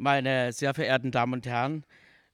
[0.00, 1.84] meine sehr verehrten Damen und Herren,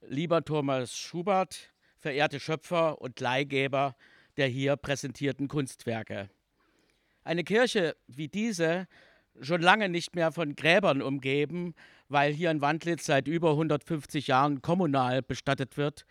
[0.00, 3.96] lieber Thomas Schubert, verehrte Schöpfer und Leihgeber
[4.36, 6.28] der hier präsentierten Kunstwerke.
[7.24, 8.86] Eine Kirche wie diese,
[9.40, 11.74] schon lange nicht mehr von Gräbern umgeben,
[12.08, 16.06] weil hier in Wandlitz seit über 150 Jahren kommunal bestattet wird,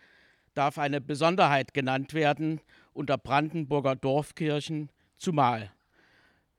[0.54, 2.60] darf eine Besonderheit genannt werden
[2.92, 5.72] unter Brandenburger Dorfkirchen zumal.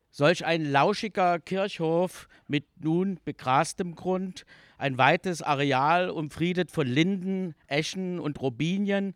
[0.10, 4.46] Solch ein lauschiger Kirchhof mit nun begrastem Grund,
[4.78, 9.16] ein weites Areal umfriedet von Linden, Eschen und Robinien,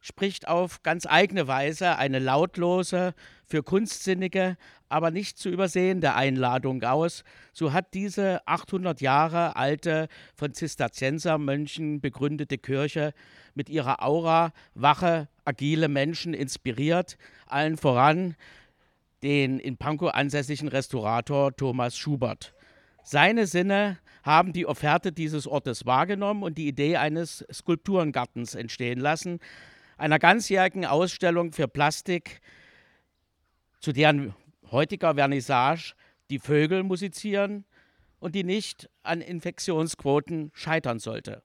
[0.00, 3.12] spricht auf ganz eigene Weise eine lautlose,
[3.44, 4.56] für Kunstsinnige,
[4.88, 7.24] aber nicht zu übersehende Einladung aus.
[7.52, 13.14] So hat diese 800 Jahre alte, von Zisterziensermönchen begründete Kirche
[13.54, 18.36] mit ihrer Aura wache, agile Menschen inspiriert, allen voran
[19.22, 22.54] den in Pankow ansässigen Restaurator Thomas Schubert.
[23.02, 29.38] Seine Sinne haben die Offerte dieses Ortes wahrgenommen und die Idee eines Skulpturengartens entstehen lassen,
[29.96, 32.40] einer ganzjährigen Ausstellung für Plastik,
[33.80, 34.34] zu deren
[34.70, 35.94] heutiger Vernissage
[36.28, 37.64] die Vögel musizieren
[38.18, 41.42] und die nicht an Infektionsquoten scheitern sollte.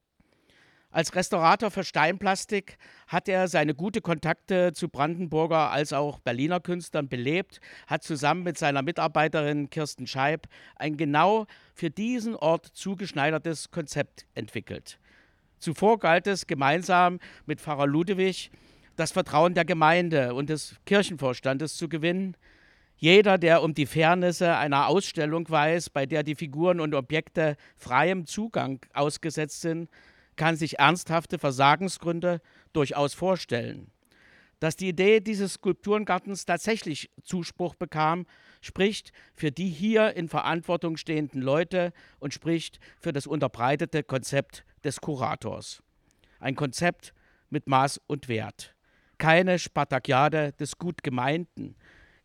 [0.93, 7.07] Als Restaurator für Steinplastik hat er seine gute Kontakte zu Brandenburger als auch Berliner Künstlern
[7.07, 14.25] belebt, hat zusammen mit seiner Mitarbeiterin Kirsten Scheib ein genau für diesen Ort zugeschneidertes Konzept
[14.35, 14.99] entwickelt.
[15.59, 18.51] Zuvor galt es gemeinsam mit Pfarrer Ludewig
[18.97, 22.35] das Vertrauen der Gemeinde und des Kirchenvorstandes zu gewinnen.
[22.97, 28.25] Jeder, der um die Fairnisse einer Ausstellung weiß, bei der die Figuren und Objekte freiem
[28.25, 29.89] Zugang ausgesetzt sind,
[30.41, 32.41] kann sich ernsthafte Versagensgründe
[32.73, 33.91] durchaus vorstellen.
[34.59, 38.25] Dass die Idee dieses Skulpturengartens tatsächlich Zuspruch bekam,
[38.59, 44.99] spricht für die hier in Verantwortung stehenden Leute und spricht für das unterbreitete Konzept des
[44.99, 45.83] Kurators.
[46.39, 47.13] Ein Konzept
[47.51, 48.75] mit Maß und Wert.
[49.19, 51.75] Keine Spartakiade des Gutgemeinten,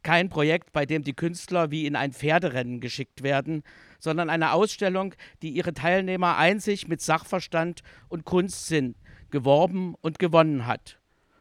[0.07, 3.65] kein Projekt, bei dem die Künstler wie in ein Pferderennen geschickt werden,
[3.99, 8.95] sondern eine Ausstellung, die ihre Teilnehmer einzig mit Sachverstand und Kunstsinn
[9.33, 11.01] geworben und gewonnen hat.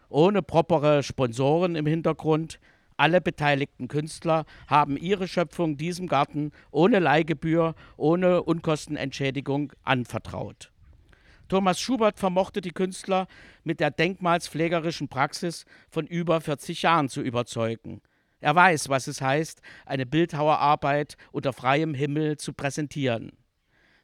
[0.09, 2.59] Ohne propere Sponsoren im Hintergrund,
[2.97, 10.71] alle beteiligten Künstler haben ihre Schöpfung diesem Garten ohne Leihgebühr, ohne Unkostenentschädigung anvertraut.
[11.49, 13.27] Thomas Schubert vermochte die Künstler
[13.63, 18.01] mit der denkmalspflegerischen Praxis von über 40 Jahren zu überzeugen.
[18.45, 23.31] Er weiß, was es heißt, eine Bildhauerarbeit unter freiem Himmel zu präsentieren.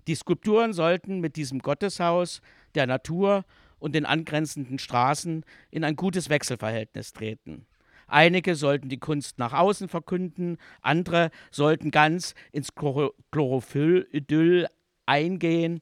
[0.07, 2.41] Die Skulpturen sollten mit diesem Gotteshaus,
[2.73, 3.45] der Natur
[3.77, 7.67] und den angrenzenden Straßen in ein gutes Wechselverhältnis treten.
[8.07, 14.65] Einige sollten die Kunst nach außen verkünden, andere sollten ganz ins Chlorophyll-Idyll
[15.05, 15.81] eingehen,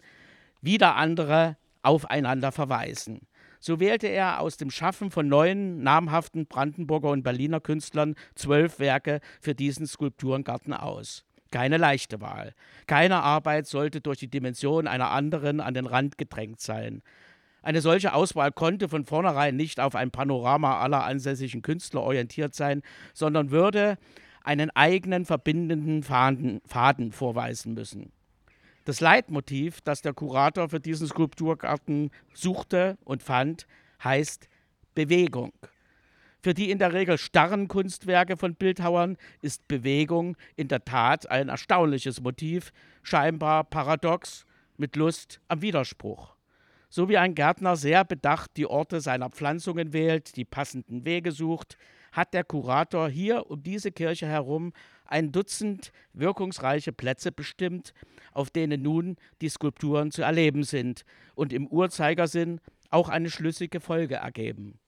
[0.59, 3.21] wieder andere aufeinander verweisen.
[3.59, 9.19] So wählte er aus dem Schaffen von neun namhaften Brandenburger und Berliner Künstlern zwölf Werke
[9.41, 11.25] für diesen Skulpturengarten aus.
[11.51, 12.53] Keine leichte Wahl.
[12.87, 17.01] Keine Arbeit sollte durch die Dimension einer anderen an den Rand gedrängt sein.
[17.61, 22.81] Eine solche Auswahl konnte von vornherein nicht auf ein Panorama aller ansässigen Künstler orientiert sein,
[23.13, 23.97] sondern würde
[24.43, 28.11] einen eigenen verbindenden Faden, Faden vorweisen müssen.
[28.89, 33.67] Das Leitmotiv, das der Kurator für diesen Skulpturgarten suchte und fand,
[34.03, 34.49] heißt
[34.95, 35.53] Bewegung.
[36.41, 41.49] Für die in der Regel starren Kunstwerke von Bildhauern ist Bewegung in der Tat ein
[41.49, 42.71] erstaunliches Motiv,
[43.03, 46.35] scheinbar paradox, mit Lust am Widerspruch.
[46.89, 51.77] So wie ein Gärtner sehr bedacht die Orte seiner Pflanzungen wählt, die passenden Wege sucht,
[52.11, 54.73] hat der Kurator hier um diese Kirche herum
[55.09, 57.93] ein Dutzend wirkungsreiche Plätze bestimmt,
[58.31, 61.03] auf denen nun die Skulpturen zu erleben sind
[61.35, 64.79] und im Uhrzeigersinn auch eine schlüssige Folge ergeben.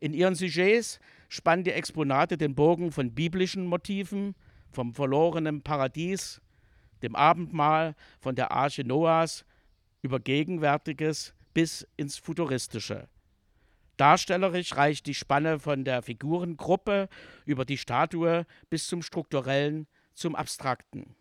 [0.00, 0.98] In ihren Sujets
[1.28, 4.34] spannen die Exponate den Bogen von biblischen Motiven,
[4.70, 6.40] vom verlorenen Paradies,
[7.02, 9.44] dem Abendmahl, von der Arche Noahs
[10.02, 13.08] über Gegenwärtiges bis ins Futuristische.
[13.96, 17.08] Darstellerisch reicht die Spanne von der Figurengruppe
[17.44, 21.14] über die Statue bis zum strukturellen, zum abstrakten.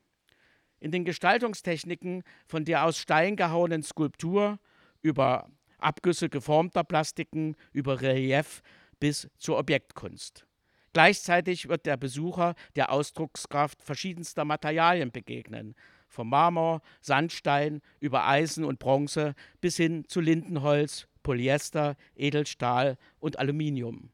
[0.80, 4.60] In den Gestaltungstechniken von der aus Stein gehauenen Skulptur
[5.02, 8.62] über Abgüsse geformter Plastiken, über Relief
[9.00, 10.46] bis zur Objektkunst.
[10.94, 15.76] Gleichzeitig wird der Besucher der Ausdruckskraft verschiedenster Materialien begegnen,
[16.08, 24.12] vom Marmor, Sandstein über Eisen und Bronze bis hin zu Lindenholz, Polyester, Edelstahl und Aluminium.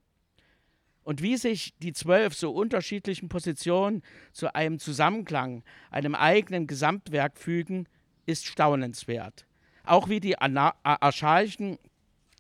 [1.03, 7.88] Und wie sich die zwölf so unterschiedlichen Positionen zu einem Zusammenklang, einem eigenen Gesamtwerk fügen,
[8.27, 9.47] ist staunenswert.
[9.85, 11.79] Auch wie die archaischen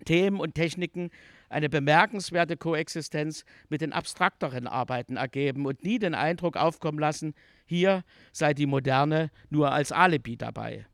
[0.05, 1.09] Themen und Techniken
[1.49, 7.33] eine bemerkenswerte Koexistenz mit den abstrakteren Arbeiten ergeben und nie den Eindruck aufkommen lassen,
[7.65, 10.85] hier sei die Moderne nur als Alibi dabei.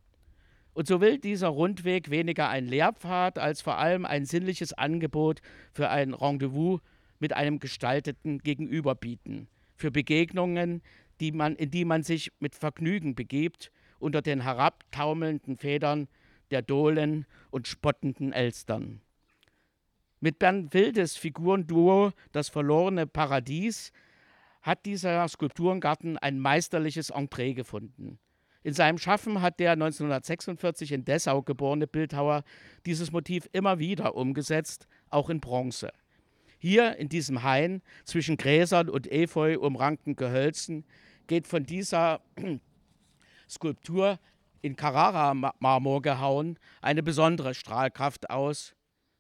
[0.75, 5.42] Und so will dieser Rundweg weniger ein Lehrpfad als vor allem ein sinnliches Angebot
[5.72, 6.81] für ein Rendezvous
[7.18, 10.81] mit einem gestalteten Gegenüber bieten, für Begegnungen,
[11.22, 16.10] die man, in die man sich mit Vergnügen begibt, unter den herabtaumelnden Federn
[16.51, 19.00] der Dohlen und spottenden Elstern.
[20.19, 23.94] Mit Bernd Wildes Figurenduo Das verlorene Paradies
[24.62, 28.19] hat dieser Skulpturengarten ein meisterliches Entree gefunden.
[28.66, 32.44] In seinem Schaffen hat der 1946 in Dessau geborene Bildhauer
[32.88, 35.94] dieses Motiv immer wieder umgesetzt, auch in Bronze.
[36.58, 40.84] Hier in diesem Hain zwischen Gräsern und Efeu umrankten Gehölzen
[41.28, 42.22] geht von dieser
[43.48, 44.18] Skulptur
[44.64, 48.74] in Carrara-Marmor gehauen eine besondere Strahlkraft aus.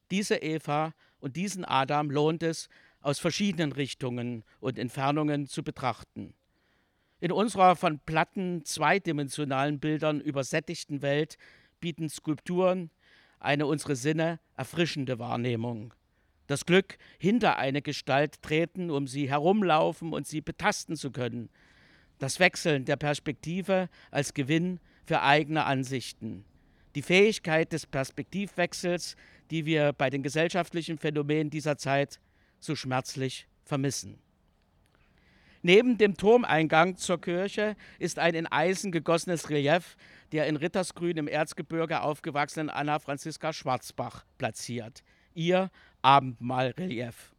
[0.09, 2.67] Diese Eva und diesen Adam lohnt es,
[2.99, 6.33] aus verschiedenen Richtungen und Entfernungen zu betrachten.
[7.25, 11.39] In unserer von platten, zweidimensionalen Bildern übersättigten Welt
[11.79, 12.91] bieten Skulpturen
[13.39, 15.95] eine unsere Sinne erfrischende Wahrnehmung.
[16.45, 21.49] Das Glück, hinter eine Gestalt treten, um sie herumlaufen und sie betasten zu können.
[22.19, 26.45] Das Wechseln der Perspektive als Gewinn für eigene Ansichten.
[26.93, 29.15] Die Fähigkeit des Perspektivwechsels,
[29.49, 32.19] die wir bei den gesellschaftlichen Phänomenen dieser Zeit
[32.59, 34.19] so schmerzlich vermissen.
[35.65, 39.97] Neben dem Turmeingang zur Kirche ist ein in Eisen gegossenes Relief
[40.31, 45.03] der in Rittersgrün im Erzgebirge aufgewachsenen Anna Franziska Schwarzbach platziert.
[45.33, 45.71] Ihr
[46.03, 47.33] Abendmahlrelief.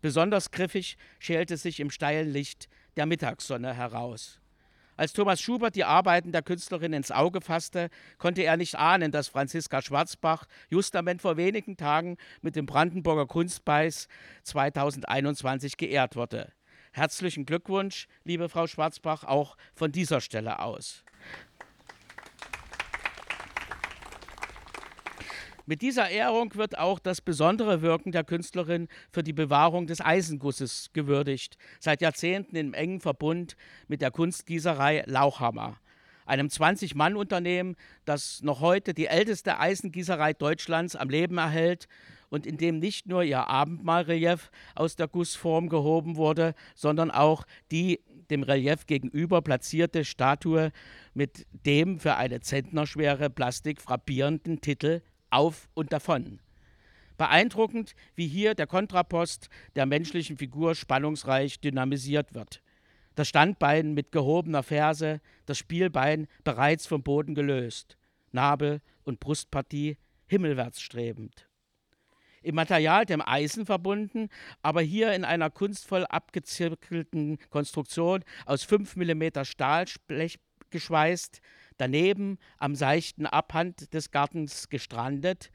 [0.00, 4.40] Besonders griffig schälte sich im steilen Licht der Mittagssonne heraus.
[4.96, 9.28] Als Thomas Schubert die Arbeiten der Künstlerin ins Auge fasste, konnte er nicht ahnen, dass
[9.28, 14.08] Franziska Schwarzbach justament vor wenigen Tagen mit dem Brandenburger Kunstpreis
[14.42, 16.52] 2021 geehrt wurde.
[16.98, 21.04] Herzlichen Glückwunsch, liebe Frau Schwarzbach, auch von dieser Stelle aus.
[25.64, 30.90] Mit dieser Ehrung wird auch das besondere Wirken der Künstlerin für die Bewahrung des Eisengusses
[30.92, 33.54] gewürdigt, seit Jahrzehnten im engen Verbund
[33.86, 35.78] mit der Kunstgießerei Lauchhammer,
[36.26, 41.86] einem 20-Mann-Unternehmen, das noch heute die älteste Eisengießerei Deutschlands am Leben erhält
[42.30, 48.00] und in dem nicht nur ihr Abendmahlrelief aus der Gussform gehoben wurde, sondern auch die
[48.30, 50.70] dem Relief gegenüber platzierte Statue
[51.14, 56.40] mit dem für eine zentnerschwere Plastik frappierenden Titel Auf und davon.
[57.16, 62.62] Beeindruckend, wie hier der Kontrapost der menschlichen Figur spannungsreich dynamisiert wird.
[63.16, 67.96] Das Standbein mit gehobener Ferse, das Spielbein bereits vom Boden gelöst,
[68.30, 69.96] Nabel und Brustpartie
[70.28, 71.47] himmelwärts strebend
[72.42, 74.28] im Material dem Eisen verbunden,
[74.62, 80.38] aber hier in einer kunstvoll abgezirkelten Konstruktion aus 5 mm Stahlblech
[80.70, 81.40] geschweißt,
[81.76, 85.50] daneben am seichten Abhand des Gartens gestrandet,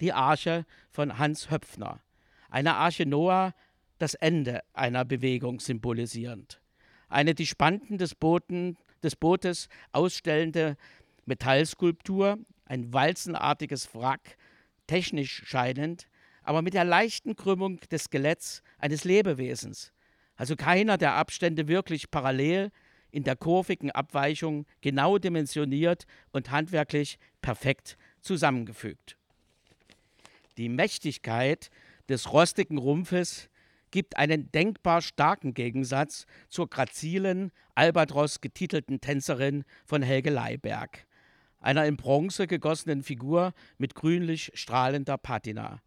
[0.00, 2.00] die Arche von Hans Höpfner.
[2.48, 3.54] Eine Arche Noah,
[3.98, 6.60] das Ende einer Bewegung symbolisierend.
[7.08, 10.76] Eine die Spanten des, Booten, des Bootes ausstellende
[11.26, 14.36] Metallskulptur, ein walzenartiges Wrack,
[14.86, 16.08] technisch scheinend,
[16.50, 19.92] aber mit der leichten Krümmung des Skeletts eines Lebewesens.
[20.34, 22.72] Also keiner der Abstände wirklich parallel,
[23.12, 29.16] in der kurvigen Abweichung genau dimensioniert und handwerklich perfekt zusammengefügt.
[30.56, 31.70] Die Mächtigkeit
[32.08, 33.48] des rostigen Rumpfes
[33.92, 41.06] gibt einen denkbar starken Gegensatz zur grazilen, Albatros getitelten Tänzerin von Helge Leiberg,
[41.60, 45.80] einer in Bronze gegossenen Figur mit grünlich strahlender Patina.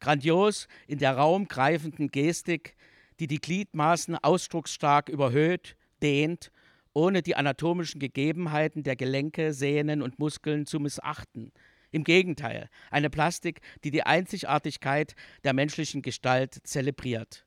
[0.00, 2.76] Grandios in der raumgreifenden Gestik,
[3.20, 6.50] die die Gliedmaßen ausdrucksstark überhöht, dehnt,
[6.92, 11.52] ohne die anatomischen Gegebenheiten der Gelenke, Sehnen und Muskeln zu missachten.
[11.90, 17.46] Im Gegenteil, eine Plastik, die die Einzigartigkeit der menschlichen Gestalt zelebriert.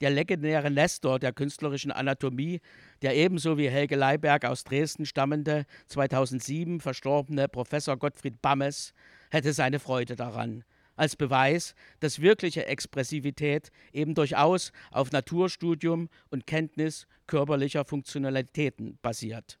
[0.00, 2.60] Der legendäre Nestor der künstlerischen Anatomie,
[3.00, 8.92] der ebenso wie Helge Leiberg aus Dresden stammende, 2007 verstorbene Professor Gottfried Bammes,
[9.30, 10.64] hätte seine Freude daran,
[10.96, 19.58] als Beweis, dass wirkliche Expressivität eben durchaus auf Naturstudium und Kenntnis körperlicher Funktionalitäten basiert.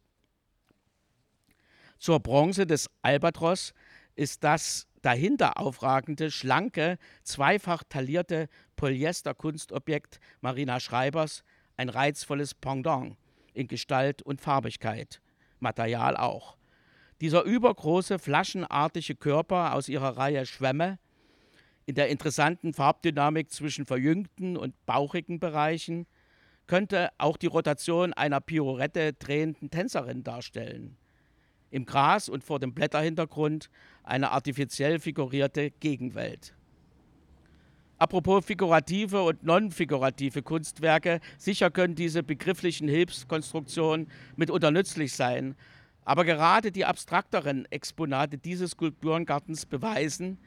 [1.98, 3.72] Zur Bronze des Albatros
[4.16, 11.44] ist das dahinter aufragende, schlanke, zweifach taillierte Polyester-Kunstobjekt Marina Schreibers
[11.76, 13.16] ein reizvolles Pendant
[13.52, 15.20] in Gestalt und Farbigkeit,
[15.60, 16.56] Material auch.
[17.20, 20.98] Dieser übergroße, flaschenartige Körper aus ihrer Reihe Schwämme
[21.86, 26.06] in der interessanten Farbdynamik zwischen verjüngten und bauchigen Bereichen
[26.66, 30.96] könnte auch die Rotation einer Piorette drehenden Tänzerin darstellen.
[31.70, 33.70] Im Gras und vor dem Blätterhintergrund
[34.02, 36.54] eine artifiziell figurierte Gegenwelt.
[37.98, 45.54] Apropos figurative und non-figurative Kunstwerke, sicher können diese begrifflichen Hilfskonstruktionen mitunter nützlich sein,
[46.04, 50.38] aber gerade die abstrakteren Exponate dieses Skulpturengartens beweisen,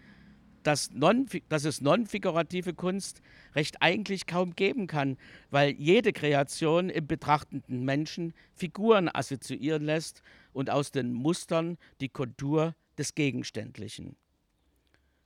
[0.70, 3.24] dass, non, dass es non-figurative Kunst
[3.56, 5.18] recht eigentlich kaum geben kann,
[5.50, 10.22] weil jede Kreation im betrachtenden Menschen Figuren assoziieren lässt
[10.54, 14.16] und aus den Mustern die Kontur des Gegenständlichen.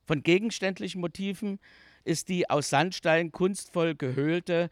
[0.06, 1.60] Von gegenständlichen Motiven
[2.06, 4.70] ist die aus Sandstein kunstvoll gehöhlte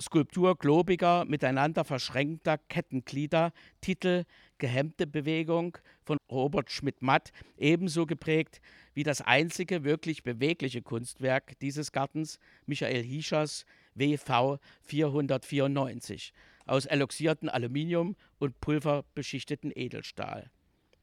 [0.00, 4.26] Skulptur globiger, miteinander verschränkter Kettenglieder, Titel
[4.58, 8.60] Gehemmte Bewegung von Robert Schmidt-Matt ebenso geprägt
[8.94, 16.32] wie das einzige wirklich bewegliche Kunstwerk dieses Gartens, Michael Hischers WV 494,
[16.66, 20.50] aus eloxierten Aluminium und pulverbeschichteten Edelstahl.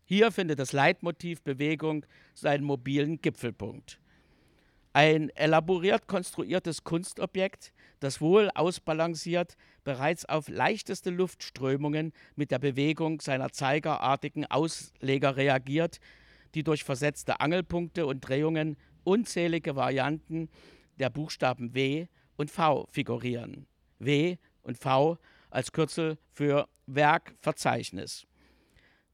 [0.05, 4.00] Hier findet das Leitmotiv Bewegung seinen mobilen Gipfelpunkt.
[4.93, 7.71] Ein elaboriert konstruiertes Kunstobjekt,
[8.01, 9.55] das wohl ausbalanciert
[9.86, 16.00] bereits auf leichteste Luftströmungen mit der Bewegung seiner zeigerartigen Ausleger reagiert,
[16.55, 20.50] die durch versetzte Angelpunkte und Drehungen unzählige Varianten
[21.00, 23.67] der Buchstaben W und V figurieren.
[24.00, 25.17] W und V
[25.50, 28.25] als Kürzel für Werkverzeichnis.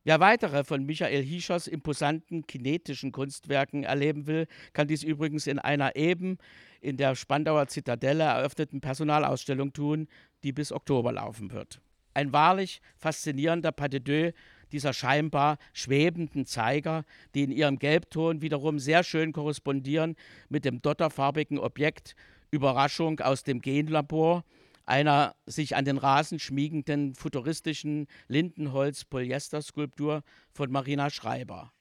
[0.04, 5.98] Wer weitere von Michael Hischers imposanten kinetischen Kunstwerken erleben will, kann dies übrigens in einer
[5.98, 6.38] eben
[6.80, 10.08] in der Spandauer Zitadelle eröffneten Personalausstellung tun,
[10.44, 11.82] die bis Oktober laufen wird.
[12.14, 14.34] Ein wahrlich faszinierender Pas de deux
[14.72, 17.04] dieser scheinbar schwebenden Zeiger,
[17.36, 20.16] die in ihrem Gelbton wiederum sehr schön korrespondieren
[20.50, 22.16] mit dem dotterfarbigen Objekt
[22.52, 24.44] Überraschung aus dem Genlabor,
[24.86, 31.74] einer sich an den Rasen schmiegenden futuristischen Lindenholz-Polyester-Skulptur von Marina Schreiber.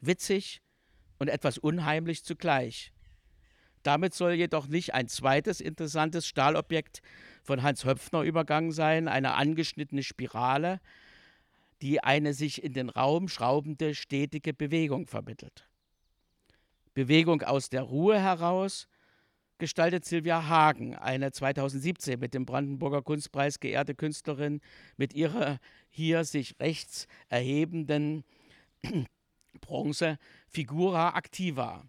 [0.00, 0.62] Witzig
[1.18, 2.92] und etwas unheimlich zugleich.
[3.82, 7.02] Damit soll jedoch nicht ein zweites interessantes Stahlobjekt
[7.44, 10.80] von Hans Höpfner übergangen sein, eine angeschnittene Spirale,
[11.82, 15.68] die eine sich in den Raum schraubende, stetige Bewegung vermittelt.
[16.94, 18.88] Bewegung aus der Ruhe heraus
[19.58, 24.60] gestaltet Silvia Hagen, eine 2017 mit dem Brandenburger Kunstpreis geehrte Künstlerin,
[24.96, 28.24] mit ihrer hier sich rechts erhebenden
[29.60, 30.18] Bronze
[30.48, 31.84] Figura Activa.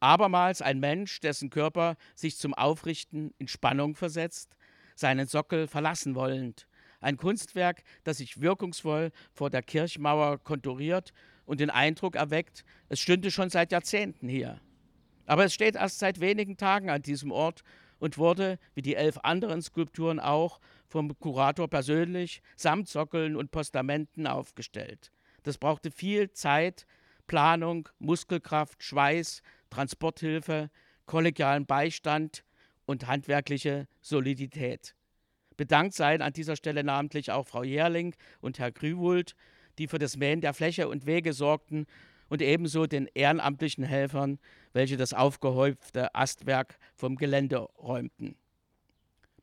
[0.00, 4.56] Abermals ein Mensch, dessen Körper sich zum Aufrichten in Spannung versetzt,
[4.94, 6.67] seinen Sockel verlassen wollend.
[7.00, 11.12] Ein Kunstwerk, das sich wirkungsvoll vor der Kirchmauer konturiert
[11.44, 14.60] und den Eindruck erweckt, es stünde schon seit Jahrzehnten hier.
[15.26, 17.62] Aber es steht erst seit wenigen Tagen an diesem Ort
[17.98, 24.26] und wurde, wie die elf anderen Skulpturen auch, vom Kurator persönlich samt Sockeln und Postamenten
[24.26, 25.12] aufgestellt.
[25.42, 26.86] Das brauchte viel Zeit,
[27.26, 30.70] Planung, Muskelkraft, Schweiß, Transporthilfe,
[31.06, 32.44] kollegialen Beistand
[32.86, 34.94] und handwerkliche Solidität.
[35.58, 39.34] Bedankt seien an dieser Stelle namentlich auch Frau Jährling und Herr Grüwult,
[39.76, 41.86] die für das Mähen der Fläche und Wege sorgten
[42.28, 44.38] und ebenso den ehrenamtlichen Helfern,
[44.72, 48.36] welche das aufgehäufte Astwerk vom Gelände räumten.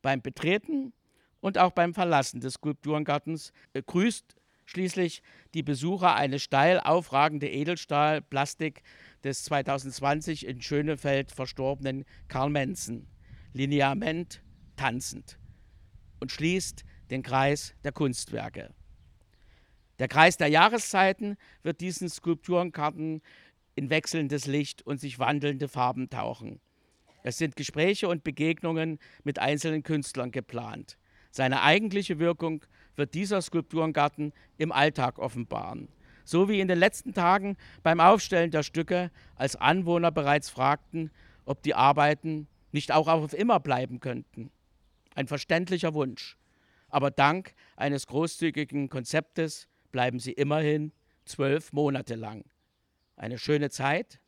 [0.02, 0.94] Beim Betreten
[1.42, 5.22] und auch beim Verlassen des Skulpturengartens grüßt schließlich
[5.54, 8.84] die Besucher eine steil aufragende Edelstahlplastik
[9.26, 13.08] des 2020 in Schönefeld verstorbenen Karl Menzen,
[13.52, 14.42] Lineament
[14.78, 15.38] tanzend,
[16.26, 18.74] und schließt den Kreis der Kunstwerke.
[20.00, 23.22] Der Kreis der Jahreszeiten wird diesen Skulpturenkarten
[23.76, 26.60] in wechselndes Licht und sich wandelnde Farben tauchen.
[27.22, 30.98] Es sind Gespräche und Begegnungen mit einzelnen Künstlern geplant.
[31.30, 32.66] Seine eigentliche Wirkung
[32.96, 35.90] wird dieser Skulpturengarten im Alltag offenbaren.
[36.24, 41.12] So wie in den letzten Tagen beim Aufstellen der Stücke, als Anwohner bereits fragten,
[41.46, 44.50] ob die Arbeiten nicht auch auf immer bleiben könnten.
[45.16, 46.38] Ein verständlicher Wunsch.
[46.90, 50.92] Aber dank eines großzügigen Konzeptes bleiben sie immerhin
[51.26, 52.46] zwölf Monate lang.
[53.16, 54.20] Eine schöne Zeit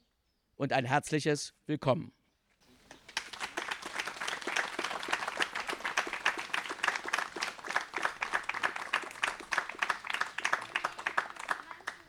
[0.55, 2.11] und ein herzliches Willkommen.